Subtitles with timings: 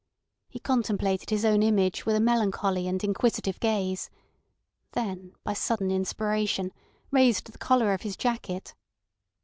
[0.49, 4.09] He contemplated his own image with a melancholy and inquisitive gaze,
[4.93, 6.73] then by sudden inspiration
[7.11, 8.73] raised the collar of his jacket.